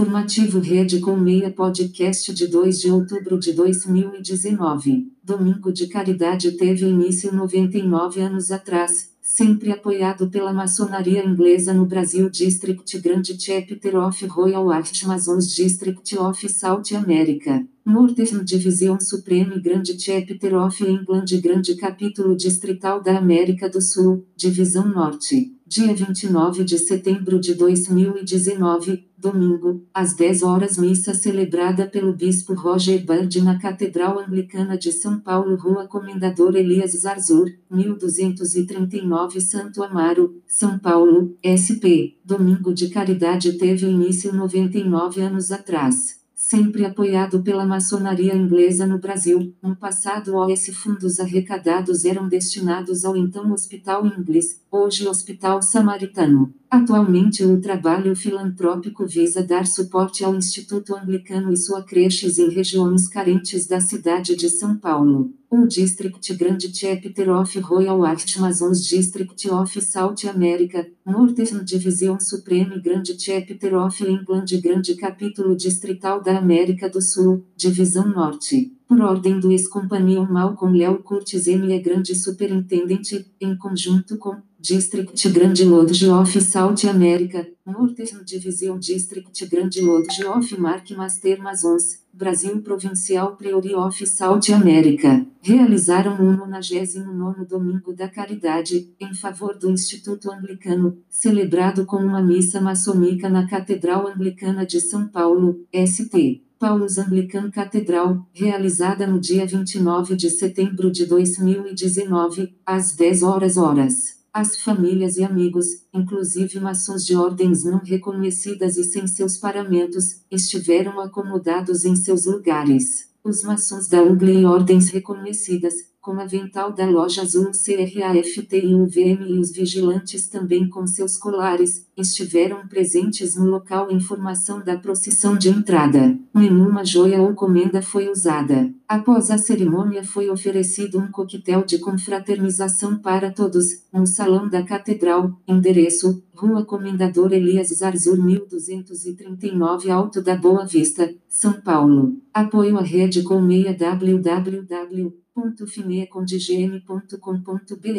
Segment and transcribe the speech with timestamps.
[0.00, 5.12] Informativo Rede Meia Podcast de 2 de outubro de 2019.
[5.22, 12.30] Domingo de Caridade teve início 99 anos atrás, sempre apoiado pela maçonaria inglesa no Brasil
[12.30, 17.62] District Grande Chapter of Royal Art Masons District of South America.
[17.84, 24.88] Northern Division Supreme Grande Chapter of England Grande Capítulo Distrital da América do Sul, Divisão
[24.88, 32.54] Norte dia 29 de setembro de 2019, domingo, às 10 horas missa celebrada pelo bispo
[32.54, 40.42] Roger Bard na Catedral Anglicana de São Paulo, Rua Comendador Elias Zarzur, 1239 Santo Amaro,
[40.44, 42.18] São Paulo, SP.
[42.24, 49.54] Domingo de Caridade teve início 99 anos atrás sempre apoiado pela maçonaria inglesa no Brasil.
[49.62, 56.52] No passado, os fundos arrecadados eram destinados ao então Hospital Inglês, hoje Hospital Samaritano.
[56.70, 63.06] Atualmente, o trabalho filantrópico visa dar suporte ao Instituto Anglicano e sua creches em regiões
[63.06, 69.46] carentes da cidade de São Paulo um District Grande Chapter of Royal Art Amazons District
[69.52, 76.88] of South America, Northern Division Supreme Grande Chapter of England Grande Capítulo Distrital da América
[76.88, 81.72] do Sul, Divisão Norte, por ordem do ex-companheiro Malcolm Léo Curtis M.
[81.72, 89.46] É Grande Superintendente, em conjunto com District Grande Lodge of South America, Northern Division District
[89.50, 96.46] Grande Lodge of Mark Master Mazons, Brasil Provincial Priory of South America, realizaram o um
[96.46, 103.46] 99 Domingo da Caridade, em favor do Instituto Anglicano, celebrado com uma missa maçomica na
[103.48, 106.42] Catedral Anglicana de São Paulo, ST.
[106.58, 114.19] Paulus Anglican Catedral, realizada no dia 29 de setembro de 2019, às 10 horas horas.
[114.32, 121.00] As famílias e amigos, inclusive maçons de ordens não reconhecidas e sem seus paramentos, estiveram
[121.00, 123.08] acomodados em seus lugares.
[123.24, 129.38] Os maçons da UGLE e ordens reconhecidas, com a vental da loja Zoom CRAFT1VM e
[129.38, 135.50] os vigilantes também com seus colares, estiveram presentes no local em formação da procissão de
[135.50, 136.18] entrada.
[136.34, 138.72] Nenhuma joia ou comenda foi usada.
[138.88, 145.38] Após a cerimônia foi oferecido um coquetel de confraternização para todos, no salão da catedral,
[145.46, 152.16] endereço, Rua Comendador Elias Zarzur 1239 Alto da Boa Vista, São Paulo.
[152.32, 157.98] Apoio à rede com meia www www.fime.com.br